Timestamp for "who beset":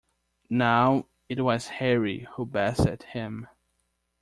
2.33-3.03